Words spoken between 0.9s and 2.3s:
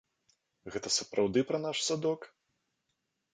сапраўды пра наш садок?